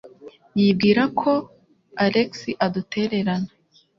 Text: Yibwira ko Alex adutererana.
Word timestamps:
Yibwira 0.59 1.03
ko 1.19 1.31
Alex 2.05 2.29
adutererana. 2.65 3.51